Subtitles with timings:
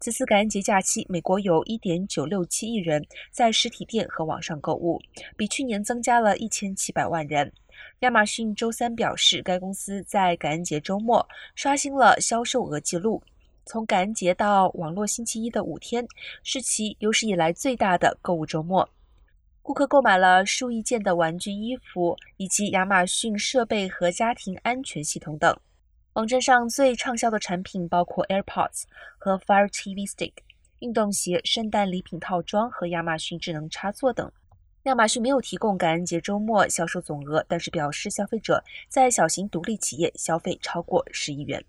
[0.00, 5.00] 此次感恩节假期，美国有1.967亿人在实体店和网上购物，
[5.36, 7.52] 比去年增加了一千七百万人。
[8.00, 11.26] 亚马逊周三表示，该公司在感恩节周末
[11.56, 13.20] 刷新了销售额纪录。
[13.64, 16.06] 从感恩节到网络星期一的五天，
[16.44, 18.88] 是其有史以来最大的购物周末。
[19.62, 25.54] 顾客购买了数亿件的玩具、衣服，以及亚马逊设备和家庭安全系统等。
[26.18, 28.82] 网站上最畅销的产品包括 AirPods
[29.18, 30.32] 和 Fire TV Stick、
[30.80, 34.28] 运动鞋、圣诞礼品套装和亚马逊智能插座等。
[34.82, 41.64] 亚马逊没有提供感恩节周末销售总额，但是表示消费者在小型独立企业消费超过十亿元。